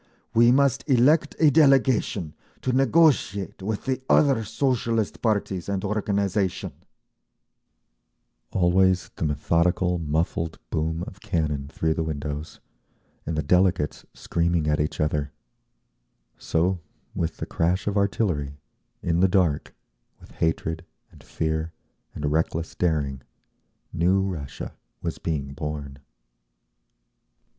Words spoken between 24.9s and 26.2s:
was being born.